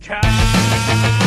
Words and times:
It's 0.00 1.17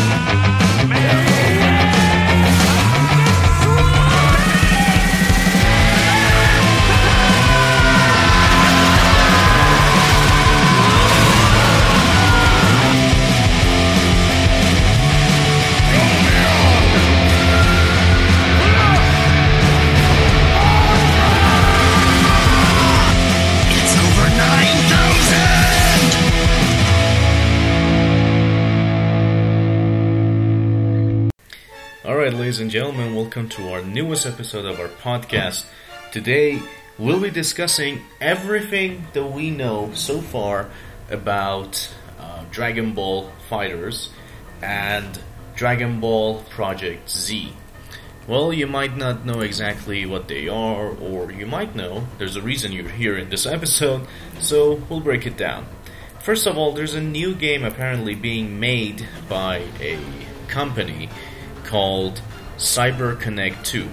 ladies 32.52 32.60
and 32.60 32.70
gentlemen, 32.72 33.16
welcome 33.16 33.48
to 33.48 33.72
our 33.72 33.82
newest 33.82 34.26
episode 34.26 34.66
of 34.66 34.78
our 34.78 34.90
podcast. 34.90 35.66
Today, 36.12 36.62
we'll 36.98 37.22
be 37.22 37.30
discussing 37.30 38.02
everything 38.20 39.08
that 39.14 39.24
we 39.24 39.50
know 39.50 39.90
so 39.94 40.20
far 40.20 40.70
about 41.10 41.90
uh, 42.20 42.44
Dragon 42.52 42.94
Ball 42.94 43.32
FighterZ 43.50 44.10
and 44.62 45.18
Dragon 45.56 46.02
Ball 46.02 46.42
Project 46.50 47.10
Z. 47.10 47.54
Well, 48.28 48.52
you 48.52 48.68
might 48.68 48.98
not 48.98 49.26
know 49.26 49.40
exactly 49.40 50.06
what 50.06 50.28
they 50.28 50.50
are, 50.50 50.90
or 50.90 51.32
you 51.32 51.46
might 51.46 51.74
know. 51.74 52.06
There's 52.18 52.36
a 52.36 52.42
reason 52.42 52.74
you're 52.74 52.90
here 52.90 53.18
in 53.18 53.30
this 53.30 53.46
episode, 53.46 54.06
so 54.42 54.84
we'll 54.90 55.00
break 55.00 55.26
it 55.26 55.38
down. 55.38 55.68
First 56.20 56.46
of 56.48 56.58
all, 56.58 56.74
there's 56.74 56.96
a 56.96 57.02
new 57.02 57.34
game 57.34 57.64
apparently 57.64 58.14
being 58.14 58.60
made 58.60 59.08
by 59.30 59.64
a 59.80 59.98
company 60.50 61.08
called 61.64 62.22
CyberConnect 62.58 63.64
2. 63.64 63.88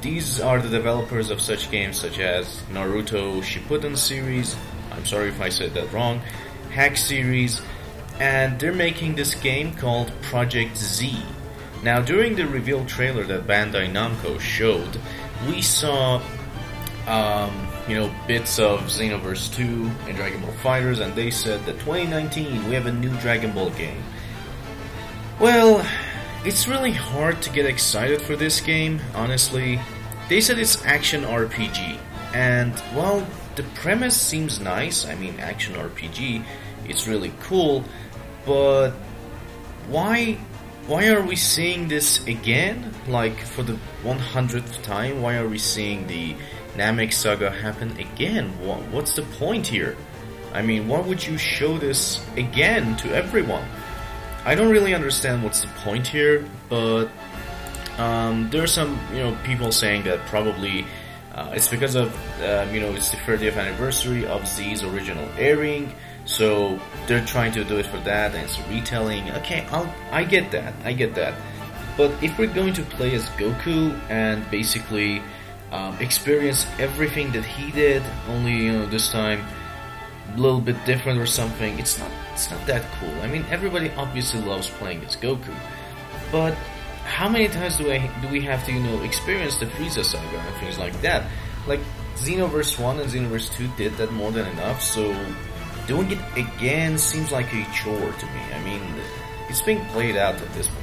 These 0.00 0.40
are 0.40 0.60
the 0.60 0.68
developers 0.68 1.30
of 1.30 1.40
such 1.40 1.70
games 1.70 1.98
such 1.98 2.18
as 2.18 2.60
Naruto 2.70 3.42
Shippuden 3.42 3.96
series, 3.96 4.56
I'm 4.92 5.06
sorry 5.06 5.28
if 5.28 5.40
I 5.40 5.48
said 5.48 5.74
that 5.74 5.92
wrong, 5.92 6.20
Hack 6.70 6.96
series, 6.96 7.60
and 8.20 8.58
they're 8.60 8.72
making 8.72 9.14
this 9.14 9.34
game 9.34 9.74
called 9.74 10.12
Project 10.22 10.76
Z. 10.76 11.16
Now, 11.82 12.00
during 12.00 12.36
the 12.36 12.46
reveal 12.46 12.84
trailer 12.86 13.24
that 13.24 13.46
Bandai 13.46 13.90
Namco 13.90 14.40
showed, 14.40 14.98
we 15.46 15.60
saw, 15.60 16.22
um, 17.06 17.68
you 17.88 17.96
know, 17.96 18.14
bits 18.26 18.58
of 18.58 18.80
Xenoverse 18.84 19.54
2 19.54 19.62
and 20.08 20.16
Dragon 20.16 20.40
Ball 20.40 20.52
FighterZ, 20.62 21.00
and 21.00 21.14
they 21.14 21.30
said 21.30 21.64
that 21.66 21.78
2019 21.80 22.68
we 22.68 22.74
have 22.74 22.86
a 22.86 22.92
new 22.92 23.14
Dragon 23.18 23.52
Ball 23.52 23.70
game. 23.70 24.02
Well, 25.40 25.84
it's 26.44 26.68
really 26.68 26.92
hard 26.92 27.40
to 27.42 27.50
get 27.50 27.66
excited 27.66 28.20
for 28.20 28.36
this 28.36 28.60
game, 28.60 29.00
honestly. 29.14 29.80
They 30.28 30.40
said 30.40 30.58
it's 30.58 30.84
action 30.84 31.22
RPG, 31.22 31.98
and 32.34 32.72
while 32.94 33.26
the 33.56 33.62
premise 33.74 34.20
seems 34.20 34.60
nice. 34.60 35.06
I 35.06 35.14
mean, 35.14 35.38
action 35.40 35.74
RPG, 35.74 36.44
it's 36.86 37.06
really 37.06 37.32
cool, 37.40 37.84
but 38.44 38.90
why 39.88 40.38
why 40.86 41.08
are 41.08 41.22
we 41.22 41.36
seeing 41.36 41.88
this 41.88 42.26
again? 42.26 42.92
Like 43.08 43.38
for 43.38 43.62
the 43.62 43.78
100th 44.02 44.82
time, 44.82 45.22
why 45.22 45.36
are 45.36 45.48
we 45.48 45.56
seeing 45.56 46.06
the 46.06 46.36
Namek 46.76 47.12
saga 47.14 47.50
happen 47.50 47.96
again? 47.98 48.50
What, 48.60 48.82
what's 48.88 49.14
the 49.14 49.22
point 49.22 49.66
here? 49.66 49.96
I 50.52 50.60
mean, 50.60 50.86
why 50.86 51.00
would 51.00 51.26
you 51.26 51.38
show 51.38 51.78
this 51.78 52.20
again 52.36 52.96
to 52.98 53.14
everyone? 53.14 53.64
I 54.44 54.54
don't 54.54 54.70
really 54.70 54.94
understand 54.94 55.42
what's 55.42 55.62
the 55.62 55.68
point 55.68 56.06
here, 56.06 56.44
but 56.68 57.06
um, 57.96 58.50
there 58.50 58.62
are 58.62 58.66
some 58.66 58.98
you 59.12 59.20
know 59.20 59.36
people 59.44 59.72
saying 59.72 60.04
that 60.04 60.20
probably 60.26 60.84
uh, 61.34 61.52
it's 61.54 61.68
because 61.68 61.94
of 61.94 62.14
um, 62.42 62.74
you 62.74 62.80
know 62.80 62.92
it's 62.92 63.10
the 63.10 63.16
30th 63.18 63.56
anniversary 63.56 64.26
of 64.26 64.46
Z's 64.46 64.82
original 64.82 65.26
airing, 65.38 65.94
so 66.26 66.78
they're 67.06 67.24
trying 67.24 67.52
to 67.52 67.64
do 67.64 67.78
it 67.78 67.86
for 67.86 67.98
that, 68.00 68.34
and 68.34 68.44
it's 68.44 68.60
retelling. 68.68 69.30
Okay, 69.32 69.66
I'll, 69.70 69.92
I 70.12 70.24
get 70.24 70.50
that, 70.50 70.74
I 70.84 70.92
get 70.92 71.14
that, 71.14 71.34
but 71.96 72.10
if 72.22 72.38
we're 72.38 72.52
going 72.52 72.74
to 72.74 72.82
play 72.82 73.14
as 73.14 73.28
Goku 73.30 73.98
and 74.10 74.48
basically 74.50 75.22
um, 75.72 75.96
experience 76.00 76.66
everything 76.78 77.32
that 77.32 77.44
he 77.44 77.72
did, 77.72 78.02
only 78.28 78.52
you 78.52 78.72
know 78.72 78.86
this 78.86 79.10
time 79.10 79.42
little 80.36 80.60
bit 80.60 80.76
different 80.84 81.18
or 81.18 81.26
something, 81.26 81.78
it's 81.78 81.98
not 81.98 82.10
it's 82.32 82.50
not 82.50 82.66
that 82.66 82.82
cool. 82.98 83.14
I 83.22 83.26
mean, 83.26 83.44
everybody 83.50 83.90
obviously 83.96 84.40
loves 84.40 84.68
playing 84.68 85.04
as 85.04 85.16
Goku, 85.16 85.54
but 86.32 86.54
how 87.04 87.28
many 87.28 87.48
times 87.48 87.76
do 87.76 87.90
I 87.90 88.10
do 88.20 88.28
we 88.28 88.40
have 88.42 88.64
to 88.66 88.72
you 88.72 88.80
know 88.80 89.02
experience 89.02 89.58
the 89.58 89.66
Frieza 89.66 90.04
saga 90.04 90.38
and 90.38 90.56
things 90.56 90.78
like 90.78 91.00
that? 91.02 91.30
Like 91.66 91.80
Xenoverse 92.16 92.78
One 92.78 93.00
and 93.00 93.10
Xenoverse 93.10 93.52
Two 93.52 93.68
did 93.76 93.96
that 93.98 94.12
more 94.12 94.32
than 94.32 94.46
enough, 94.48 94.82
so 94.82 95.14
doing 95.86 96.10
it 96.10 96.18
again 96.36 96.98
seems 96.98 97.30
like 97.30 97.52
a 97.52 97.64
chore 97.72 98.12
to 98.12 98.26
me. 98.26 98.42
I 98.52 98.62
mean, 98.64 98.82
it's 99.48 99.62
being 99.62 99.84
played 99.86 100.16
out 100.16 100.34
at 100.34 100.52
this 100.54 100.66
point. 100.66 100.80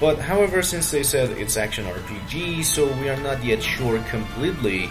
But 0.00 0.18
however, 0.20 0.62
since 0.62 0.90
they 0.90 1.02
said 1.02 1.30
it's 1.30 1.56
action 1.56 1.84
RPG, 1.86 2.64
so 2.64 2.86
we 3.00 3.08
are 3.08 3.16
not 3.16 3.42
yet 3.44 3.62
sure 3.62 4.00
completely 4.04 4.90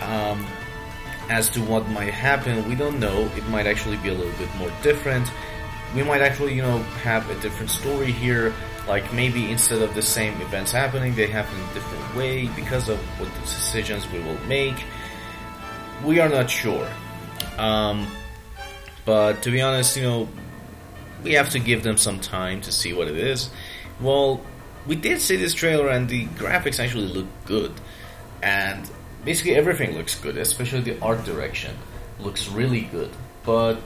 um, 0.00 0.44
as 1.32 1.48
to 1.48 1.60
what 1.62 1.88
might 1.88 2.12
happen. 2.12 2.68
We 2.68 2.74
don't 2.74 3.00
know. 3.00 3.30
It 3.36 3.48
might 3.48 3.66
actually 3.66 3.96
be 3.96 4.10
a 4.10 4.14
little 4.14 4.38
bit 4.38 4.54
more 4.56 4.70
different. 4.82 5.26
We 5.94 6.02
might 6.02 6.20
actually, 6.20 6.54
you 6.54 6.60
know, 6.60 6.78
have 7.02 7.28
a 7.30 7.40
different 7.40 7.70
story 7.70 8.12
here. 8.12 8.52
Like 8.86 9.12
maybe 9.14 9.50
instead 9.50 9.80
of 9.80 9.94
the 9.94 10.02
same 10.02 10.38
events 10.42 10.72
happening, 10.72 11.14
they 11.14 11.26
happen 11.26 11.58
in 11.58 11.68
a 11.70 11.74
different 11.74 12.16
way 12.16 12.48
because 12.54 12.90
of 12.90 12.98
what 13.18 13.32
decisions 13.40 14.10
we 14.10 14.20
will 14.20 14.38
make. 14.46 14.84
We 16.04 16.20
are 16.20 16.28
not 16.28 16.50
sure. 16.50 16.86
Um, 17.56 18.06
but 19.06 19.42
to 19.42 19.50
be 19.50 19.62
honest, 19.62 19.96
you 19.96 20.02
know, 20.02 20.28
we 21.24 21.32
have 21.32 21.50
to 21.50 21.58
give 21.58 21.82
them 21.82 21.96
some 21.96 22.20
time 22.20 22.60
to 22.62 22.72
see 22.72 22.92
what 22.92 23.08
it 23.08 23.16
is. 23.16 23.48
Well, 24.00 24.42
we 24.86 24.96
did 24.96 25.20
see 25.20 25.36
this 25.36 25.54
trailer 25.54 25.88
and 25.88 26.08
the 26.08 26.26
graphics 26.26 26.78
actually 26.78 27.08
look 27.08 27.26
good. 27.46 27.72
And 28.42 28.90
basically 29.24 29.54
everything 29.54 29.96
looks 29.96 30.14
good, 30.18 30.36
especially 30.36 30.80
the 30.80 31.00
art 31.00 31.24
direction 31.24 31.76
looks 32.18 32.48
really 32.48 32.82
good. 32.82 33.10
But 33.44 33.80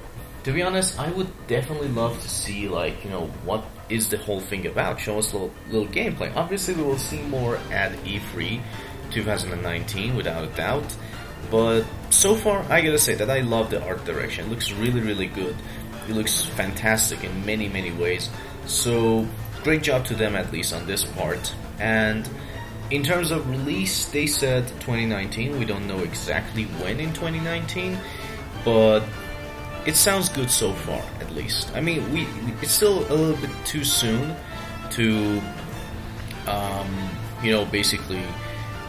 to 0.45 0.53
be 0.53 0.63
honest, 0.63 0.99
I 0.99 1.11
would 1.11 1.29
definitely 1.47 1.89
love 1.89 2.21
to 2.23 2.29
see 2.29 2.69
like, 2.69 3.05
you 3.05 3.11
know, 3.11 3.27
what 3.45 3.65
is 3.89 4.09
the 4.09 4.19
whole 4.19 4.41
thing 4.41 4.67
about? 4.67 5.01
Show 5.01 5.19
us 5.19 5.33
a 5.33 5.39
little, 5.39 5.55
little 5.71 5.89
gameplay. 5.89 6.35
Obviously 6.35 6.75
we 6.75 6.83
will 6.83 6.99
see 6.99 7.23
more 7.23 7.57
at 7.71 7.93
E3 8.05 8.61
2019 9.11 10.17
without 10.17 10.45
a 10.45 10.49
doubt. 10.49 10.97
But 11.51 11.85
so 12.11 12.35
far, 12.35 12.65
I 12.71 12.81
gotta 12.81 12.99
say 12.99 13.15
that 13.15 13.31
I 13.31 13.41
love 13.41 13.71
the 13.71 13.83
art 13.85 14.05
direction. 14.05 14.47
It 14.47 14.51
looks 14.51 14.73
really, 14.73 15.01
really 15.01 15.27
good. 15.27 15.57
It 16.09 16.15
looks 16.15 16.45
fantastic 16.45 17.25
in 17.25 17.45
many, 17.47 17.69
many 17.69 17.93
ways. 17.93 18.31
So, 18.67 19.27
great 19.63 19.83
job 19.83 20.07
to 20.07 20.15
them 20.15 20.35
at 20.35 20.53
least 20.53 20.73
on 20.73 20.87
this 20.87 21.05
part. 21.05 21.55
And 21.79 22.29
in 22.91 23.03
terms 23.03 23.31
of 23.31 23.49
release, 23.51 24.07
they 24.07 24.27
said 24.27 24.67
2019. 24.81 25.59
We 25.59 25.65
don't 25.65 25.87
know 25.87 26.01
exactly 26.01 26.65
when 26.81 27.01
in 27.01 27.13
2019, 27.13 27.99
but 28.65 29.03
it 29.87 29.97
sounds 29.97 30.29
good 30.29 30.51
so 30.51 30.73
far, 30.73 31.03
at 31.21 31.33
least. 31.33 31.75
I 31.75 31.81
mean, 31.81 32.13
we 32.13 32.27
it's 32.63 32.73
still 32.73 33.01
a 33.13 33.15
little 33.15 33.37
bit 33.37 33.51
too 33.65 33.85
soon 33.85 34.35
to, 34.91 35.41
um, 36.47 37.11
you 37.43 37.53
know, 37.53 37.65
basically 37.65 38.23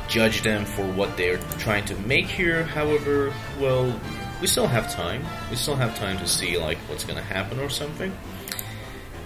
judge 0.07 0.41
them 0.41 0.65
for 0.65 0.85
what 0.93 1.17
they're 1.17 1.37
trying 1.59 1.85
to 1.85 1.95
make 2.01 2.25
here. 2.25 2.63
However, 2.63 3.33
well, 3.59 3.99
we 4.41 4.47
still 4.47 4.67
have 4.67 4.91
time. 4.93 5.25
We 5.49 5.55
still 5.55 5.75
have 5.75 5.95
time 5.97 6.17
to 6.19 6.27
see 6.27 6.57
like 6.57 6.77
what's 6.87 7.03
gonna 7.03 7.21
happen 7.21 7.59
or 7.59 7.69
something. 7.69 8.15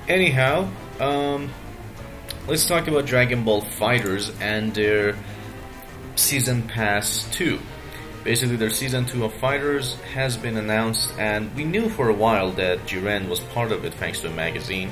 Anyhow, 0.08 0.68
um, 1.00 1.50
let's 2.48 2.66
talk 2.66 2.88
about 2.88 3.06
Dragon 3.06 3.44
Ball 3.44 3.62
FighterZ 3.62 4.34
and 4.42 4.74
their 4.74 5.16
Season 6.16 6.64
Pass 6.64 7.28
2. 7.34 7.60
Basically, 8.24 8.56
their 8.56 8.70
Season 8.70 9.06
2 9.06 9.26
of 9.26 9.34
Fighters 9.34 9.96
has 10.14 10.38
been 10.38 10.58
announced, 10.58 11.12
and 11.18 11.54
we 11.56 11.64
knew 11.64 11.90
for 11.90 12.10
a 12.10 12.14
while 12.14 12.52
that 12.54 12.80
Jiren 12.86 13.30
was 13.30 13.40
part 13.40 13.72
of 13.72 13.86
it 13.86 13.94
thanks 13.96 14.22
to 14.22 14.28
a 14.28 14.32
magazine. 14.32 14.92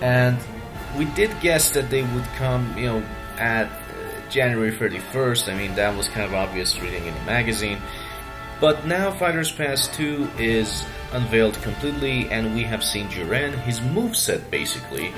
And 0.00 0.38
we 0.96 1.04
did 1.06 1.30
guess 1.40 1.70
that 1.72 1.90
they 1.90 2.02
would 2.02 2.24
come, 2.36 2.76
you 2.76 2.86
know, 2.86 2.98
at 3.36 3.66
uh, 3.66 4.30
January 4.30 4.72
31st. 4.72 5.52
I 5.52 5.56
mean, 5.56 5.74
that 5.76 5.96
was 5.96 6.08
kind 6.08 6.26
of 6.26 6.34
obvious 6.34 6.80
reading 6.80 7.06
in 7.06 7.14
the 7.14 7.22
magazine. 7.22 7.78
But 8.60 8.86
now 8.86 9.12
FighterZ 9.12 9.56
Pass 9.56 9.88
2 9.96 10.30
is 10.38 10.84
unveiled 11.12 11.54
completely, 11.62 12.28
and 12.28 12.54
we 12.54 12.64
have 12.64 12.82
seen 12.82 13.08
Jiren. 13.08 13.52
His 13.62 13.78
moveset 13.80 14.50
basically 14.50 15.12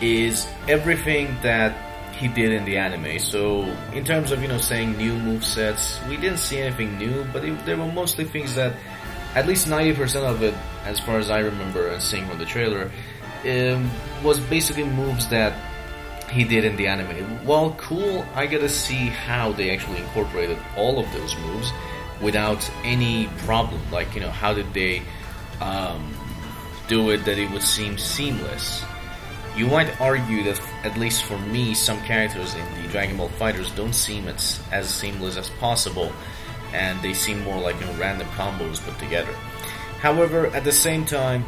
is 0.00 0.46
everything 0.68 1.36
that 1.42 1.74
he 2.16 2.28
did 2.28 2.52
in 2.52 2.64
the 2.64 2.78
anime. 2.78 3.18
So, 3.18 3.62
in 3.92 4.04
terms 4.04 4.32
of, 4.32 4.40
you 4.40 4.48
know, 4.48 4.58
saying 4.58 4.96
new 4.96 5.14
move 5.18 5.44
sets, 5.44 6.00
we 6.08 6.16
didn't 6.16 6.38
see 6.38 6.58
anything 6.58 6.96
new, 6.98 7.24
but 7.32 7.44
it, 7.44 7.66
they 7.66 7.74
were 7.74 7.90
mostly 7.92 8.24
things 8.24 8.54
that, 8.54 8.74
at 9.34 9.46
least 9.46 9.68
90% 9.68 10.22
of 10.22 10.42
it, 10.42 10.54
as 10.84 10.98
far 10.98 11.18
as 11.18 11.30
I 11.30 11.40
remember 11.40 11.88
and 11.88 12.00
seeing 12.00 12.26
from 12.26 12.38
the 12.38 12.46
trailer, 12.46 12.90
um, 13.46 13.90
was 14.24 14.40
basically 14.40 14.84
moves 14.84 15.28
that 15.28 15.52
he 16.30 16.44
did 16.44 16.64
in 16.64 16.76
the 16.76 16.86
anime. 16.86 17.44
While 17.44 17.72
cool, 17.74 18.24
I 18.34 18.46
gotta 18.46 18.68
see 18.68 19.08
how 19.08 19.52
they 19.52 19.70
actually 19.70 19.98
incorporated 19.98 20.58
all 20.76 20.98
of 20.98 21.10
those 21.12 21.36
moves 21.38 21.70
without 22.20 22.68
any 22.82 23.28
problem. 23.38 23.80
Like, 23.92 24.14
you 24.14 24.20
know, 24.20 24.30
how 24.30 24.54
did 24.54 24.72
they 24.72 25.02
um, 25.60 26.14
do 26.88 27.10
it 27.10 27.24
that 27.26 27.38
it 27.38 27.50
would 27.50 27.62
seem 27.62 27.98
seamless? 27.98 28.84
You 29.56 29.66
might 29.66 29.98
argue 30.00 30.42
that, 30.44 30.60
at 30.84 30.98
least 30.98 31.24
for 31.24 31.38
me, 31.38 31.74
some 31.74 31.98
characters 32.02 32.54
in 32.54 32.82
the 32.82 32.88
Dragon 32.88 33.16
Ball 33.16 33.30
FighterZ 33.30 33.74
don't 33.74 33.94
seem 33.94 34.28
as, 34.28 34.60
as 34.70 34.88
seamless 34.88 35.38
as 35.38 35.48
possible, 35.58 36.12
and 36.74 37.00
they 37.00 37.14
seem 37.14 37.42
more 37.42 37.58
like 37.60 37.80
you 37.80 37.86
know, 37.86 37.94
random 37.94 38.28
combos 38.28 38.84
put 38.84 38.98
together. 38.98 39.32
However, 40.00 40.48
at 40.48 40.64
the 40.64 40.72
same 40.72 41.06
time, 41.06 41.42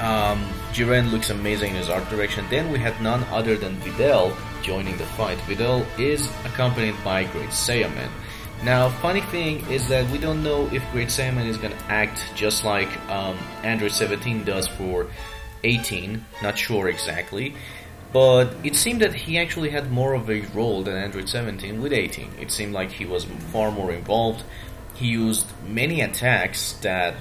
um, 0.00 0.42
Jiren 0.72 1.12
looks 1.12 1.28
amazing 1.28 1.70
in 1.70 1.76
his 1.76 1.90
art 1.90 2.08
direction. 2.08 2.46
Then 2.48 2.72
we 2.72 2.78
had 2.78 3.00
none 3.02 3.24
other 3.24 3.56
than 3.56 3.76
Videl 3.82 4.34
joining 4.62 4.96
the 4.96 5.04
fight. 5.04 5.38
Videl 5.40 5.86
is 5.98 6.26
accompanied 6.46 6.96
by 7.04 7.24
Great 7.24 7.50
Saiyaman. 7.50 8.08
Now, 8.64 8.88
funny 8.88 9.20
thing 9.20 9.68
is 9.68 9.86
that 9.88 10.08
we 10.10 10.18
don't 10.18 10.42
know 10.42 10.68
if 10.72 10.82
Great 10.92 11.08
Saiyaman 11.08 11.46
is 11.46 11.58
gonna 11.58 11.78
act 11.88 12.24
just 12.34 12.64
like 12.64 12.88
um, 13.10 13.36
Android 13.64 13.92
17 13.92 14.44
does 14.44 14.66
for 14.66 15.08
18. 15.64 16.24
Not 16.42 16.58
sure 16.58 16.88
exactly. 16.88 17.54
But 18.12 18.54
it 18.62 18.76
seemed 18.76 19.00
that 19.00 19.14
he 19.14 19.38
actually 19.38 19.70
had 19.70 19.90
more 19.90 20.12
of 20.12 20.28
a 20.28 20.42
role 20.54 20.82
than 20.82 20.96
Android 20.96 21.28
17 21.28 21.80
with 21.80 21.92
18. 21.92 22.32
It 22.40 22.50
seemed 22.50 22.74
like 22.74 22.92
he 22.92 23.06
was 23.06 23.24
far 23.52 23.70
more 23.70 23.90
involved. 23.90 24.44
He 24.94 25.06
used 25.06 25.46
many 25.66 26.02
attacks 26.02 26.74
that 26.82 27.14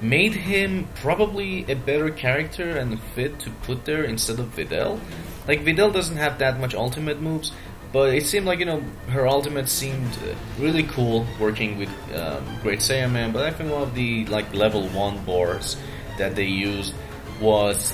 made 0.00 0.32
him 0.32 0.88
probably 0.96 1.64
a 1.70 1.74
better 1.74 2.10
character 2.10 2.70
and 2.70 3.00
fit 3.14 3.38
to 3.40 3.50
put 3.62 3.84
there 3.84 4.04
instead 4.04 4.38
of 4.38 4.54
Videl. 4.54 5.00
Like 5.48 5.64
Videl 5.64 5.92
doesn't 5.92 6.16
have 6.16 6.38
that 6.38 6.60
much 6.60 6.74
ultimate 6.74 7.20
moves, 7.20 7.52
but 7.92 8.14
it 8.14 8.24
seemed 8.24 8.46
like 8.46 8.60
you 8.60 8.64
know 8.64 8.80
her 9.08 9.26
ultimate 9.26 9.68
seemed 9.68 10.16
really 10.58 10.84
cool 10.84 11.26
working 11.38 11.78
with 11.78 11.90
um, 12.14 12.44
Great 12.62 12.78
Saiyaman. 12.78 13.32
But 13.32 13.44
I 13.44 13.50
think 13.50 13.70
one 13.70 13.82
of 13.82 13.94
the 13.94 14.24
like 14.26 14.52
level 14.54 14.88
one 14.88 15.24
bars 15.24 15.76
that 16.18 16.36
they 16.36 16.44
used 16.44 16.94
was 17.42 17.92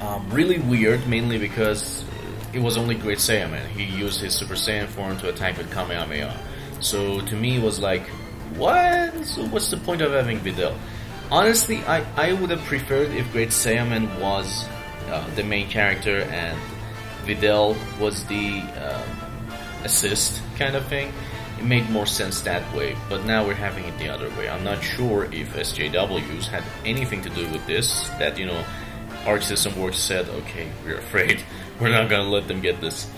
um, 0.00 0.28
really 0.30 0.58
weird, 0.58 1.06
mainly 1.06 1.38
because 1.38 2.04
it 2.52 2.58
was 2.58 2.76
only 2.76 2.94
Great 2.94 3.18
Saiyaman. 3.18 3.66
He 3.68 3.84
used 3.84 4.20
his 4.20 4.34
Super 4.34 4.54
Saiyan 4.54 4.88
form 4.88 5.16
to 5.18 5.28
attack 5.28 5.56
with 5.56 5.70
Kamehameha. 5.72 6.36
So 6.80 7.20
to 7.20 7.34
me, 7.36 7.56
it 7.56 7.62
was 7.62 7.78
like, 7.80 8.06
what? 8.56 9.24
So 9.24 9.46
what's 9.46 9.70
the 9.70 9.76
point 9.78 10.02
of 10.02 10.12
having 10.12 10.40
Videl? 10.40 10.76
Honestly, 11.30 11.78
I, 11.84 12.04
I 12.16 12.32
would 12.34 12.50
have 12.50 12.64
preferred 12.64 13.10
if 13.12 13.30
Great 13.32 13.48
Saiyaman 13.48 14.20
was 14.20 14.68
uh, 15.08 15.28
the 15.34 15.42
main 15.42 15.68
character 15.68 16.20
and 16.20 16.58
Videl 17.24 17.76
was 17.98 18.24
the 18.26 18.60
um, 18.60 19.52
assist 19.84 20.40
kind 20.56 20.76
of 20.76 20.86
thing. 20.86 21.12
It 21.58 21.64
made 21.64 21.88
more 21.90 22.06
sense 22.06 22.42
that 22.42 22.74
way, 22.74 22.96
but 23.08 23.24
now 23.24 23.46
we're 23.46 23.54
having 23.54 23.84
it 23.84 23.98
the 23.98 24.08
other 24.08 24.28
way. 24.30 24.48
I'm 24.48 24.64
not 24.64 24.82
sure 24.82 25.24
if 25.24 25.54
SJWs 25.54 26.46
had 26.46 26.64
anything 26.84 27.22
to 27.22 27.30
do 27.30 27.48
with 27.50 27.66
this, 27.66 28.08
that, 28.18 28.38
you 28.38 28.46
know, 28.46 28.64
Arc 29.24 29.42
System 29.42 29.78
Works 29.80 29.98
said, 29.98 30.28
okay, 30.28 30.68
we're 30.84 30.98
afraid, 30.98 31.40
we're 31.80 31.90
not 31.90 32.10
gonna 32.10 32.28
let 32.28 32.46
them 32.46 32.60
get 32.60 32.80
this. 32.80 33.08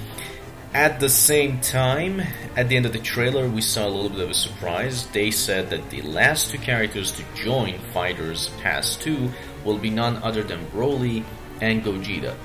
At 0.74 1.00
the 1.00 1.08
same 1.08 1.60
time, 1.60 2.20
at 2.54 2.68
the 2.68 2.76
end 2.76 2.84
of 2.84 2.92
the 2.92 2.98
trailer, 2.98 3.48
we 3.48 3.62
saw 3.62 3.86
a 3.86 3.88
little 3.88 4.10
bit 4.10 4.20
of 4.20 4.30
a 4.30 4.34
surprise. 4.34 5.06
They 5.06 5.30
said 5.30 5.70
that 5.70 5.88
the 5.88 6.02
last 6.02 6.50
two 6.50 6.58
characters 6.58 7.10
to 7.12 7.24
join 7.34 7.78
FighterZ 7.94 8.56
Pass 8.60 8.96
2 8.96 9.30
will 9.64 9.78
be 9.78 9.88
none 9.88 10.16
other 10.22 10.42
than 10.42 10.64
Broly 10.66 11.24
and 11.62 11.82
Gogeta. 11.82 12.36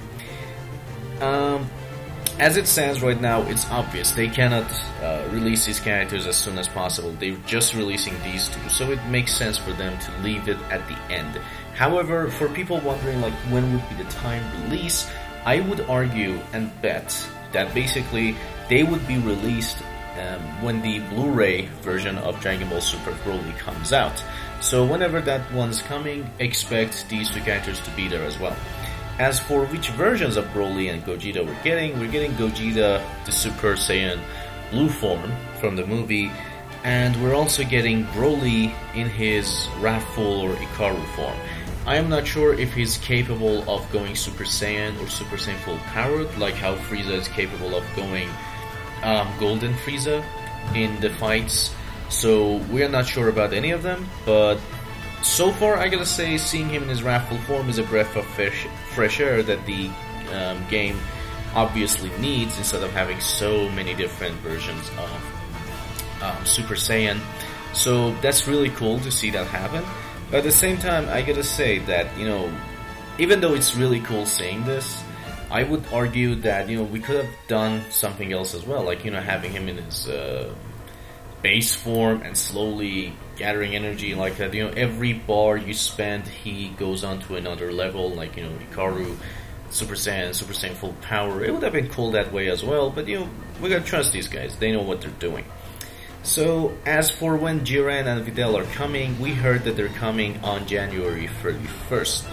Um, 1.22 1.70
as 2.40 2.58
it 2.58 2.68
stands 2.68 3.02
right 3.02 3.20
now, 3.20 3.42
it's 3.44 3.70
obvious 3.70 4.12
they 4.12 4.28
cannot 4.28 4.70
uh, 5.02 5.28
release 5.32 5.66
these 5.66 5.80
characters 5.80 6.26
as 6.26 6.36
soon 6.36 6.58
as 6.58 6.68
possible. 6.68 7.12
They're 7.12 7.38
just 7.46 7.74
releasing 7.76 8.20
these 8.24 8.50
two, 8.50 8.70
so 8.70 8.92
it 8.92 9.04
makes 9.08 9.34
sense 9.34 9.58
for 9.58 9.72
them 9.74 9.98
to 10.00 10.12
leave 10.22 10.48
it 10.48 10.58
at 10.72 10.88
the 10.88 10.98
end. 11.14 11.40
However, 11.76 12.30
for 12.30 12.50
people 12.50 12.80
wondering 12.82 13.22
like 13.22 13.34
when 13.52 13.72
would 13.74 13.90
be 13.90 14.04
the 14.04 14.10
time 14.10 14.44
release, 14.64 15.10
I 15.46 15.60
would 15.60 15.82
argue 15.82 16.40
and 16.54 16.72
bet 16.82 17.16
that 17.52 17.74
basically 17.74 18.36
they 18.70 18.84
would 18.84 19.06
be 19.08 19.18
released 19.18 19.78
um, 20.20 20.64
when 20.64 20.82
the 20.82 21.00
Blu-ray 21.10 21.66
version 21.82 22.18
of 22.20 22.40
Dragon 22.40 22.70
Ball 22.70 22.82
Super 22.82 23.12
Broly 23.24 23.58
comes 23.58 23.92
out. 23.94 24.24
So 24.62 24.86
whenever 24.86 25.20
that 25.22 25.52
one's 25.52 25.82
coming, 25.82 26.30
expect 26.40 27.10
these 27.10 27.30
two 27.30 27.42
characters 27.42 27.80
to 27.82 27.92
be 27.92 28.08
there 28.08 28.24
as 28.24 28.40
well. 28.40 28.56
As 29.20 29.40
for 29.40 29.66
which 29.66 29.90
versions 29.90 30.38
of 30.38 30.46
Broly 30.46 30.92
and 30.92 31.06
Gogeta 31.06 31.46
we're 31.46 31.64
getting, 31.64 32.00
we're 32.00 32.12
getting 32.12 32.32
Gogeta, 32.32 33.02
the 33.26 33.32
Super 33.32 33.74
Saiyan 33.74 34.20
blue 34.72 34.90
form 34.90 35.32
from 35.60 35.76
the 35.76 35.86
movie, 35.86 36.32
and 36.84 37.16
we're 37.22 37.36
also 37.36 37.64
getting 37.64 38.06
Broly 38.08 38.74
in 38.96 39.08
his 39.08 39.68
Wrathful 39.80 40.42
or 40.42 40.56
Ikaru 40.56 41.06
form. 41.16 41.38
I 41.86 41.98
am 41.98 42.10
not 42.10 42.26
sure 42.26 42.54
if 42.54 42.74
he's 42.74 42.98
capable 42.98 43.70
of 43.70 43.90
going 43.92 44.16
Super 44.16 44.46
Saiyan 44.46 45.00
or 45.02 45.08
Super 45.08 45.36
Saiyan 45.36 45.58
full 45.60 45.78
powered, 45.78 46.36
like 46.38 46.56
how 46.56 46.76
Frieza 46.76 47.12
is 47.12 47.28
capable 47.28 47.76
of 47.76 47.84
going 47.96 48.30
um, 49.04 49.28
Golden 49.40 49.74
Frieza 49.74 50.24
in 50.76 51.00
the 51.02 51.10
fights. 51.12 51.72
So 52.10 52.58
we 52.72 52.84
are 52.84 52.90
not 52.90 53.06
sure 53.06 53.28
about 53.30 53.54
any 53.54 53.72
of 53.72 53.84
them, 53.84 54.08
but 54.26 54.60
so 55.24 55.52
far 55.52 55.78
I 55.78 55.88
gotta 55.88 56.06
say, 56.06 56.38
seeing 56.38 56.70
him 56.70 56.84
in 56.84 56.90
his 56.90 57.02
wrathful 57.02 57.38
form 57.40 57.70
is 57.70 57.80
a 57.80 57.84
breath 57.84 58.16
of 58.16 58.26
fresh, 58.26 58.68
fresh 58.94 59.20
air 59.20 59.42
that 59.42 59.66
the 59.66 59.90
um, 60.34 60.64
game 60.70 61.00
obviously 61.56 62.10
needs 62.20 62.58
instead 62.58 62.84
of 62.84 62.92
having 62.92 63.20
so 63.20 63.70
many 63.70 63.94
different 63.94 64.36
versions 64.38 64.90
of 64.90 66.22
um, 66.22 66.46
Super 66.46 66.76
Saiyan. 66.76 67.20
So 67.74 68.14
that's 68.22 68.48
really 68.48 68.70
cool 68.70 69.00
to 69.00 69.12
see 69.12 69.32
that 69.32 69.48
happen. 69.48 69.84
But 70.30 70.38
at 70.38 70.44
the 70.44 70.52
same 70.52 70.78
time, 70.78 71.08
I 71.10 71.22
gotta 71.22 71.44
say 71.44 71.80
that, 71.80 72.18
you 72.18 72.26
know, 72.26 72.52
even 73.18 73.40
though 73.40 73.54
it's 73.54 73.76
really 73.76 74.00
cool 74.02 74.26
seeing 74.26 74.64
this, 74.66 75.04
I 75.52 75.64
would 75.64 75.86
argue 75.94 76.36
that, 76.42 76.68
you 76.68 76.78
know, 76.78 76.84
we 76.84 77.00
could 77.00 77.24
have 77.24 77.34
done 77.48 77.84
something 77.92 78.34
else 78.34 78.56
as 78.56 78.66
well, 78.66 78.84
like, 78.84 79.06
you 79.06 79.12
know, 79.12 79.22
having 79.22 79.52
him 79.52 79.70
in 79.70 79.78
his 79.78 80.10
uh, 80.10 80.54
base 81.44 81.76
form 81.76 82.24
and 82.24 82.36
slowly 82.36 83.14
gathering 83.36 83.76
energy 83.76 84.16
like 84.16 84.38
that. 84.38 84.54
You 84.54 84.66
know, 84.66 84.74
every 84.76 85.14
bar 85.14 85.58
you 85.58 85.74
spend, 85.74 86.28
he 86.28 86.70
goes 86.70 87.04
on 87.04 87.20
to 87.22 87.36
another 87.36 87.72
level, 87.72 88.12
like, 88.12 88.38
you 88.38 88.44
know, 88.44 88.52
Ikaru, 88.72 89.18
Super 89.70 89.96
Saiyan, 89.96 90.34
Super 90.34 90.54
Saiyan 90.54 90.74
full 90.74 90.94
power. 91.02 91.44
It 91.44 91.52
would 91.54 91.64
have 91.64 91.74
been 91.74 91.90
cool 91.90 92.12
that 92.12 92.32
way 92.32 92.50
as 92.50 92.64
well, 92.64 92.90
but, 92.90 93.08
you 93.08 93.22
know, 93.22 93.30
we 93.62 93.70
gotta 93.70 93.84
trust 93.84 94.12
these 94.12 94.28
guys. 94.28 94.56
They 94.58 94.72
know 94.72 94.82
what 94.82 95.02
they're 95.02 95.12
doing. 95.12 95.46
So, 96.24 96.78
as 96.86 97.12
for 97.12 97.36
when 97.36 97.66
Jiren 97.66 98.06
and 98.06 98.26
Videl 98.26 98.56
are 98.58 98.72
coming, 98.74 99.20
we 99.20 99.32
heard 99.34 99.66
that 99.66 99.76
they're 99.76 99.90
coming 99.90 100.40
on 100.42 100.66
January 100.68 101.28
31st. 101.42 102.26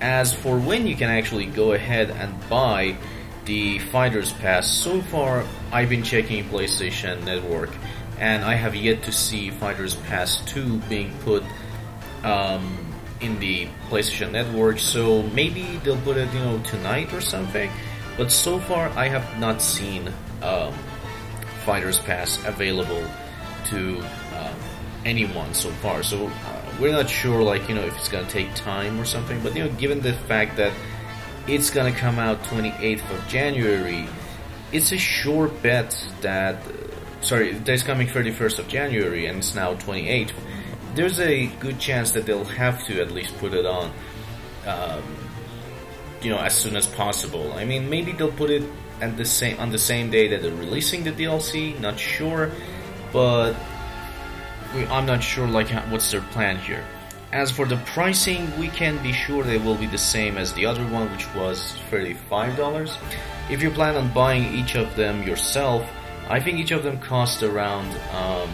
As 0.00 0.34
for 0.34 0.58
when 0.58 0.86
you 0.86 0.94
can 0.94 1.10
actually 1.10 1.46
go 1.46 1.72
ahead 1.72 2.10
and 2.10 2.34
buy 2.50 2.96
the 3.46 3.78
FighterZ 3.78 4.38
Pass, 4.40 4.70
so 4.70 5.00
far 5.00 5.44
I've 5.72 5.88
been 5.88 6.02
checking 6.02 6.44
PlayStation 6.44 7.24
Network 7.24 7.70
and 8.20 8.44
I 8.44 8.54
have 8.54 8.76
yet 8.76 9.02
to 9.04 9.12
see 9.12 9.50
FighterZ 9.50 10.04
Pass 10.04 10.42
2 10.44 10.78
being 10.90 11.12
put 11.20 11.42
um, 12.22 12.92
in 13.20 13.40
the 13.40 13.66
PlayStation 13.88 14.32
Network, 14.32 14.78
so 14.78 15.22
maybe 15.22 15.80
they'll 15.82 16.00
put 16.02 16.18
it, 16.18 16.32
you 16.34 16.40
know, 16.40 16.58
tonight 16.60 17.14
or 17.14 17.22
something. 17.22 17.70
But 18.18 18.30
so 18.30 18.58
far 18.60 18.90
I 18.90 19.08
have 19.08 19.40
not 19.40 19.62
seen 19.62 20.08
um, 20.42 20.74
FighterZ 21.64 22.04
Pass 22.04 22.44
available 22.44 23.02
to 23.66 24.02
uh, 24.34 24.54
anyone 25.06 25.54
so 25.54 25.70
far. 25.70 26.02
So 26.02 26.26
uh, 26.26 26.62
we're 26.78 26.92
not 26.92 27.08
sure, 27.08 27.42
like 27.42 27.70
you 27.70 27.74
know, 27.74 27.82
if 27.82 27.96
it's 27.96 28.08
gonna 28.08 28.28
take 28.28 28.54
time 28.54 29.00
or 29.00 29.06
something. 29.06 29.42
But 29.42 29.56
you 29.56 29.64
know, 29.64 29.70
given 29.72 30.00
the 30.00 30.12
fact 30.12 30.58
that 30.58 30.74
it's 31.46 31.70
gonna 31.70 31.92
come 31.92 32.18
out 32.18 32.42
28th 32.44 33.10
of 33.10 33.28
January, 33.28 34.06
it's 34.72 34.92
a 34.92 34.98
sure 34.98 35.48
bet 35.48 35.96
that. 36.20 36.62
Sorry, 37.20 37.52
that's 37.52 37.82
coming 37.82 38.06
31st 38.06 38.58
of 38.58 38.68
January, 38.68 39.26
and 39.26 39.38
it's 39.38 39.54
now 39.54 39.74
28th. 39.74 40.32
There's 40.94 41.20
a 41.20 41.46
good 41.60 41.78
chance 41.78 42.12
that 42.12 42.26
they'll 42.26 42.44
have 42.44 42.84
to 42.86 43.00
at 43.00 43.10
least 43.10 43.36
put 43.38 43.54
it 43.54 43.66
on. 43.66 43.92
Um, 44.66 45.02
you 46.22 46.30
know, 46.30 46.38
as 46.38 46.54
soon 46.54 46.76
as 46.76 46.86
possible. 46.86 47.52
I 47.54 47.64
mean, 47.64 47.88
maybe 47.88 48.12
they'll 48.12 48.32
put 48.32 48.50
it 48.50 48.62
at 49.00 49.16
the 49.16 49.24
same 49.24 49.58
on 49.58 49.70
the 49.70 49.78
same 49.78 50.10
day 50.10 50.28
that 50.28 50.42
they're 50.42 50.54
releasing 50.54 51.04
the 51.04 51.12
DLC. 51.12 51.78
Not 51.80 51.98
sure 51.98 52.50
but 53.12 53.54
I'm 54.74 55.06
not 55.06 55.22
sure 55.22 55.46
like 55.46 55.70
what's 55.90 56.10
their 56.10 56.20
plan 56.20 56.58
here. 56.58 56.84
As 57.32 57.50
for 57.50 57.64
the 57.64 57.76
pricing, 57.86 58.50
we 58.58 58.68
can 58.68 59.00
be 59.02 59.12
sure 59.12 59.44
they 59.44 59.58
will 59.58 59.76
be 59.76 59.86
the 59.86 59.98
same 59.98 60.36
as 60.36 60.52
the 60.54 60.66
other 60.66 60.84
one, 60.88 61.10
which 61.12 61.32
was 61.34 61.76
$35. 61.90 62.96
If 63.50 63.62
you 63.62 63.70
plan 63.70 63.94
on 63.96 64.12
buying 64.12 64.52
each 64.54 64.74
of 64.74 64.94
them 64.96 65.22
yourself, 65.22 65.88
I 66.30 66.38
think 66.38 66.60
each 66.60 66.70
of 66.70 66.84
them 66.84 66.98
cost 67.00 67.42
around 67.42 67.88
um, 68.12 68.48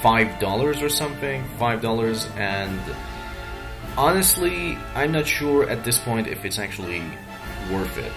$5 0.00 0.82
or 0.82 0.88
something. 0.88 1.44
$5 1.58 2.36
and 2.38 2.80
honestly, 3.98 4.78
I'm 4.94 5.12
not 5.12 5.26
sure 5.26 5.68
at 5.68 5.84
this 5.84 5.98
point 5.98 6.26
if 6.26 6.46
it's 6.46 6.58
actually 6.58 7.02
worth 7.70 7.98
it. 7.98 8.12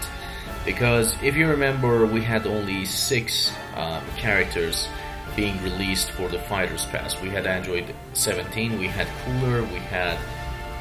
Because 0.66 1.16
if 1.22 1.36
you 1.36 1.48
remember, 1.48 2.06
we 2.06 2.22
had 2.22 2.48
only 2.48 2.86
six 2.86 3.52
um, 3.76 4.02
characters 4.16 4.88
being 5.36 5.62
released 5.62 6.12
for 6.12 6.30
the 6.30 6.38
FighterZ 6.38 6.90
Pass. 6.92 7.22
We 7.22 7.30
had 7.30 7.46
Android 7.46 7.94
17, 8.14 8.80
we 8.80 8.88
had 8.88 9.08
Cooler, 9.26 9.64
we 9.64 9.80
had 9.80 10.18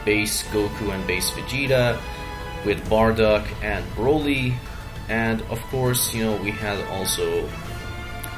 Base 0.04 0.44
Goku 0.44 0.94
and 0.94 1.04
Base 1.06 1.30
Vegeta, 1.30 2.00
with 2.64 2.88
Bardock 2.88 3.44
and 3.62 3.84
Broly, 3.92 4.54
and 5.08 5.42
of 5.42 5.60
course, 5.70 6.14
you 6.14 6.24
know, 6.24 6.36
we 6.36 6.50
had 6.50 6.82
also 6.86 7.44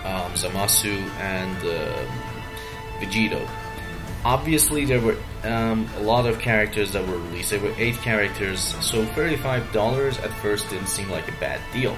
um, 0.04 0.32
Zamasu 0.34 0.96
and 1.18 1.56
uh, 1.64 2.06
Vegito. 3.00 3.48
Obviously, 4.24 4.84
there 4.84 5.00
were 5.00 5.16
um, 5.44 5.88
a 5.98 6.00
lot 6.00 6.26
of 6.26 6.40
characters 6.40 6.92
that 6.92 7.06
were 7.06 7.18
released. 7.18 7.50
There 7.50 7.60
were 7.60 7.74
eight 7.76 7.94
characters, 7.96 8.60
so 8.80 9.04
$35 9.04 10.22
at 10.24 10.30
first 10.40 10.68
didn't 10.70 10.88
seem 10.88 11.08
like 11.10 11.28
a 11.28 11.38
bad 11.38 11.60
deal. 11.72 11.96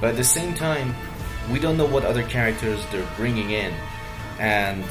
But 0.00 0.10
at 0.10 0.16
the 0.16 0.24
same 0.24 0.54
time, 0.54 0.94
we 1.50 1.58
don't 1.58 1.76
know 1.76 1.86
what 1.86 2.04
other 2.04 2.22
characters 2.24 2.84
they're 2.90 3.08
bringing 3.16 3.50
in 3.50 3.72
and 4.38 4.84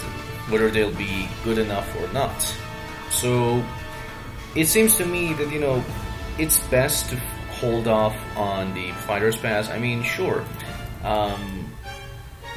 whether 0.50 0.69
they'll 0.69 0.96
be 0.96 1.27
good 1.43 1.57
enough 1.57 1.93
or 2.01 2.07
not. 2.13 2.41
So 3.10 3.63
it 4.55 4.67
seems 4.67 4.98
to 4.98 5.05
me 5.05 5.34
that, 5.34 5.51
you 5.51 5.60
know, 5.60 5.84
it's 6.38 6.60
best 6.67 7.10
to 7.10 7.22
hold 7.60 7.88
off 7.88 8.16
on 8.38 8.74
the 8.74 8.90
FighterZ 9.08 9.42
Pass. 9.42 9.70
I 9.70 9.80
mean, 9.80 10.04
sure. 10.04 10.46
Um, 11.04 11.72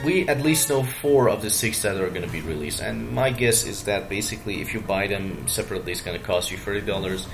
we 0.05 0.29
at 0.29 0.41
least 0.41 0.71
know 0.71 0.83
four 0.83 1.29
of 1.29 1.43
the 1.43 1.51
six 1.51 1.83
that 1.83 1.97
are 2.01 2.09
going 2.09 2.23
to 2.23 2.33
be 2.33 2.41
released, 2.41 2.81
and 2.81 3.11
my 3.11 3.31
guess 3.31 3.67
is 3.67 3.85
that 3.85 4.09
basically, 4.09 4.61
if 4.63 4.73
you 4.73 4.81
buy 4.81 5.07
them 5.07 5.47
separately, 5.47 5.93
it's 5.93 6.01
going 6.01 6.19
to 6.19 6.25
cost 6.25 6.51
you 6.51 6.57
thirty 6.57 6.81
dollars. 6.81 7.27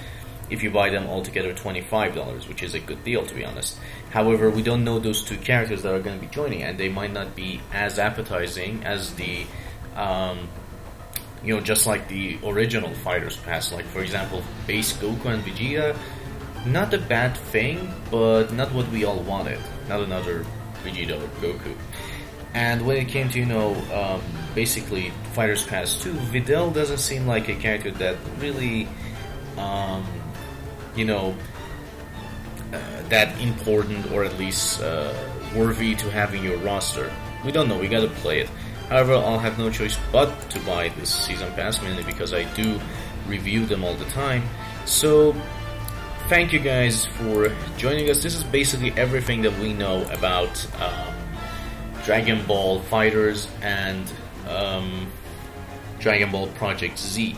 If 0.48 0.62
you 0.62 0.70
buy 0.70 0.90
them 0.90 1.06
all 1.06 1.22
together, 1.22 1.52
twenty-five 1.52 2.14
dollars, 2.14 2.48
which 2.48 2.62
is 2.62 2.74
a 2.74 2.80
good 2.80 3.02
deal, 3.04 3.24
to 3.24 3.34
be 3.34 3.44
honest. 3.44 3.78
However, 4.10 4.50
we 4.50 4.62
don't 4.62 4.84
know 4.84 4.98
those 4.98 5.22
two 5.22 5.36
characters 5.36 5.82
that 5.82 5.92
are 5.92 6.00
going 6.00 6.18
to 6.18 6.24
be 6.24 6.30
joining, 6.32 6.62
and 6.62 6.78
they 6.78 6.88
might 6.88 7.12
not 7.12 7.34
be 7.34 7.60
as 7.72 7.98
appetizing 7.98 8.84
as 8.84 9.14
the, 9.14 9.44
um, 9.94 10.48
you 11.44 11.54
know, 11.54 11.60
just 11.60 11.86
like 11.86 12.08
the 12.08 12.38
original 12.44 12.90
FighterZ 12.90 13.42
Pass. 13.44 13.72
Like 13.72 13.86
for 13.86 14.02
example, 14.02 14.42
base 14.66 14.92
Goku 14.96 15.26
and 15.26 15.42
Vegeta, 15.44 15.96
not 16.66 16.92
a 16.94 16.98
bad 16.98 17.36
thing, 17.36 17.92
but 18.10 18.52
not 18.52 18.72
what 18.72 18.88
we 18.90 19.04
all 19.04 19.20
wanted. 19.20 19.60
Not 19.88 20.00
another 20.00 20.44
Vegeta 20.84 21.20
or 21.22 21.28
Goku. 21.40 21.74
And 22.54 22.86
when 22.86 22.96
it 22.96 23.08
came 23.08 23.28
to, 23.30 23.38
you 23.38 23.44
know, 23.44 23.74
um, 23.92 24.22
basically 24.54 25.12
FighterZ 25.34 25.66
Pass 25.68 26.00
2, 26.02 26.12
Videl 26.14 26.72
doesn't 26.72 26.98
seem 26.98 27.26
like 27.26 27.48
a 27.48 27.54
character 27.54 27.90
that 27.92 28.16
really, 28.38 28.88
um, 29.58 30.06
you 30.94 31.04
know, 31.04 31.36
uh, 32.72 32.78
that 33.10 33.38
important 33.40 34.10
or 34.10 34.24
at 34.24 34.38
least 34.38 34.80
uh, 34.80 35.12
worthy 35.54 35.94
to 35.94 36.10
have 36.10 36.34
in 36.34 36.42
your 36.42 36.56
roster. 36.58 37.12
We 37.44 37.52
don't 37.52 37.68
know, 37.68 37.78
we 37.78 37.88
gotta 37.88 38.08
play 38.08 38.40
it. 38.40 38.48
However, 38.88 39.14
I'll 39.14 39.38
have 39.38 39.58
no 39.58 39.68
choice 39.70 39.98
but 40.10 40.28
to 40.50 40.60
buy 40.60 40.88
this 40.90 41.10
season 41.10 41.52
pass 41.52 41.82
mainly 41.82 42.04
because 42.04 42.32
I 42.32 42.44
do 42.54 42.80
review 43.26 43.66
them 43.66 43.84
all 43.84 43.94
the 43.94 44.04
time. 44.06 44.42
So, 44.84 45.34
thank 46.28 46.52
you 46.52 46.58
guys 46.58 47.06
for 47.06 47.54
joining 47.76 48.10
us. 48.10 48.20
This 48.20 48.34
is 48.34 48.42
basically 48.42 48.90
everything 48.92 49.42
that 49.42 49.56
we 49.60 49.72
know 49.72 50.02
about 50.10 50.66
um, 50.80 51.14
Dragon 52.04 52.44
Ball 52.46 52.80
FighterZ 52.80 53.46
and 53.62 54.12
um, 54.48 55.06
Dragon 56.00 56.32
Ball 56.32 56.48
Project 56.48 56.98
Z. 56.98 57.36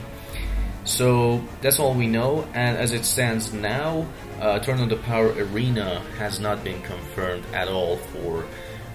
So 0.84 1.44
that's 1.60 1.78
all 1.78 1.92
we 1.92 2.06
know, 2.06 2.48
and 2.54 2.78
as 2.78 2.94
it 2.94 3.04
stands 3.04 3.52
now, 3.52 4.06
uh, 4.40 4.58
Tournament 4.60 4.90
of 4.92 5.02
Power 5.02 5.28
Arena 5.32 6.00
has 6.16 6.40
not 6.40 6.64
been 6.64 6.80
confirmed 6.80 7.44
at 7.52 7.68
all 7.68 7.98
for 7.98 8.46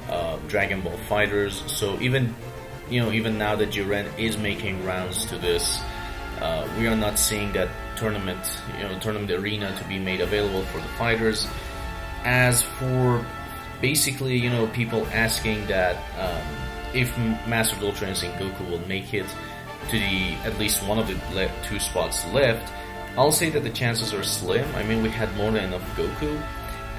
uh, 0.09 0.37
Dragon 0.47 0.81
Ball 0.81 0.97
FighterZ. 1.07 1.69
So 1.69 1.99
even 2.01 2.33
you 2.89 2.99
know, 2.99 3.11
even 3.11 3.37
now 3.37 3.55
that 3.55 3.69
Jiren 3.69 4.07
is 4.17 4.37
making 4.37 4.83
rounds 4.85 5.25
to 5.27 5.37
this, 5.37 5.79
uh, 6.41 6.67
we 6.77 6.87
are 6.87 6.95
not 6.95 7.17
seeing 7.17 7.51
that 7.53 7.69
tournament, 7.95 8.61
you 8.77 8.83
know, 8.83 8.99
tournament 8.99 9.31
arena 9.31 9.75
to 9.77 9.83
be 9.87 9.99
made 9.99 10.21
available 10.21 10.63
for 10.63 10.79
the 10.79 10.87
fighters. 10.99 11.47
As 12.23 12.61
for 12.61 13.25
basically, 13.81 14.37
you 14.37 14.49
know, 14.49 14.67
people 14.67 15.05
asking 15.07 15.67
that 15.67 15.95
um, 16.19 16.41
if 16.93 17.15
Master 17.47 17.75
Ultra 17.85 18.09
Instinct 18.09 18.37
Goku 18.37 18.69
will 18.69 18.87
make 18.87 19.13
it 19.13 19.25
to 19.89 19.99
the 19.99 20.33
at 20.45 20.57
least 20.57 20.87
one 20.87 20.99
of 20.99 21.07
the 21.07 21.51
two 21.67 21.79
spots 21.79 22.25
left, 22.33 22.71
I'll 23.17 23.31
say 23.31 23.49
that 23.49 23.63
the 23.63 23.69
chances 23.69 24.13
are 24.13 24.23
slim. 24.23 24.73
I 24.75 24.83
mean, 24.83 25.03
we 25.03 25.09
had 25.09 25.35
more 25.35 25.51
than 25.51 25.65
enough 25.65 25.83
Goku 25.95 26.41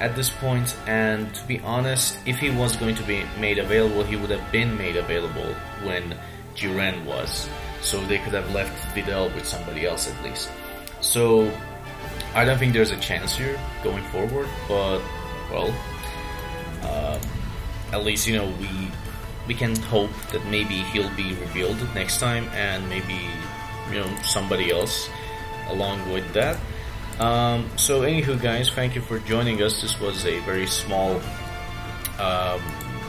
at 0.00 0.14
this 0.16 0.30
point, 0.30 0.76
and 0.86 1.32
to 1.34 1.46
be 1.46 1.60
honest, 1.60 2.18
if 2.26 2.38
he 2.38 2.50
was 2.50 2.76
going 2.76 2.94
to 2.96 3.02
be 3.04 3.24
made 3.38 3.58
available, 3.58 4.02
he 4.02 4.16
would 4.16 4.30
have 4.30 4.52
been 4.52 4.76
made 4.76 4.96
available 4.96 5.54
when 5.82 6.16
Jiren 6.54 7.04
was. 7.04 7.48
So 7.84 8.00
they 8.06 8.18
could 8.18 8.32
have 8.32 8.50
left 8.52 8.72
Videl 8.94 9.32
with 9.34 9.46
somebody 9.46 9.86
else 9.86 10.10
at 10.10 10.24
least. 10.24 10.50
So 11.00 11.52
I 12.34 12.44
don't 12.44 12.58
think 12.58 12.72
there's 12.72 12.90
a 12.90 13.00
chance 13.00 13.36
here 13.36 13.58
going 13.82 14.02
forward, 14.04 14.48
but 14.66 15.00
well, 15.50 15.68
um, 16.82 17.20
at 17.92 18.04
least 18.04 18.26
you 18.26 18.36
know 18.36 18.48
we 18.58 18.90
we 19.46 19.54
can 19.54 19.76
hope 19.76 20.10
that 20.32 20.44
maybe 20.46 20.76
he'll 20.92 21.14
be 21.14 21.34
revealed 21.34 21.78
next 21.94 22.18
time, 22.18 22.48
and 22.54 22.88
maybe 22.88 23.18
you 23.90 24.00
know 24.00 24.10
somebody 24.22 24.72
else 24.72 25.08
along 25.68 26.10
with 26.10 26.32
that. 26.32 26.58
Um, 27.18 27.70
so, 27.76 28.00
anywho, 28.00 28.40
guys, 28.40 28.70
thank 28.70 28.94
you 28.94 29.00
for 29.00 29.20
joining 29.20 29.62
us. 29.62 29.80
This 29.80 30.00
was 30.00 30.26
a 30.26 30.40
very 30.40 30.66
small 30.66 31.20
um, 32.18 32.60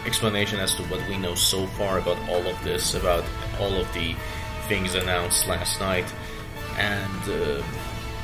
explanation 0.05 0.60
as 0.60 0.75
to 0.75 0.84
what 0.84 1.01
we 1.10 1.17
know 1.17 1.34
so 1.34 1.65
far 1.67 1.98
about 1.98 2.17
all 2.29 2.46
of 2.46 2.63
this, 2.63 2.94
about 2.94 3.24
all 3.60 3.74
of 3.74 3.91
the 3.94 4.15
things 4.67 4.95
announced 4.95 5.48
last 5.48 5.79
night, 5.79 6.05
and 6.77 7.29
uh, 7.29 7.63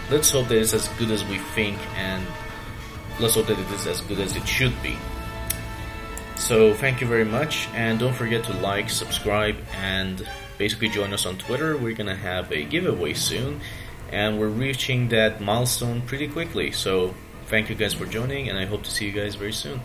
let's 0.09 0.31
hope 0.31 0.47
that 0.49 0.57
it's 0.57 0.73
as 0.73 0.87
good 0.99 1.11
as 1.11 1.23
we 1.25 1.37
think, 1.55 1.77
and 1.97 2.25
let's 3.19 3.35
hope 3.35 3.47
that 3.47 3.59
it 3.59 3.71
is 3.71 3.87
as 3.87 4.01
good 4.01 4.19
as 4.19 4.35
it 4.35 4.47
should 4.47 4.73
be. 4.81 4.97
So 6.37 6.73
thank 6.73 7.01
you 7.01 7.07
very 7.07 7.25
much, 7.25 7.67
and 7.73 7.99
don't 7.99 8.15
forget 8.15 8.43
to 8.45 8.53
like, 8.53 8.89
subscribe, 8.89 9.55
and 9.77 10.27
basically 10.57 10.89
join 10.89 11.13
us 11.13 11.25
on 11.25 11.37
Twitter. 11.37 11.77
We're 11.77 11.95
gonna 11.95 12.15
have 12.15 12.51
a 12.51 12.63
giveaway 12.63 13.13
soon, 13.13 13.61
and 14.11 14.39
we're 14.39 14.47
reaching 14.47 15.09
that 15.09 15.39
milestone 15.41 16.01
pretty 16.01 16.27
quickly. 16.27 16.71
So 16.71 17.13
thank 17.45 17.69
you 17.69 17.75
guys 17.75 17.93
for 17.93 18.05
joining, 18.05 18.49
and 18.49 18.57
I 18.57 18.65
hope 18.65 18.83
to 18.83 18.91
see 18.91 19.05
you 19.05 19.11
guys 19.11 19.35
very 19.35 19.53
soon. 19.53 19.81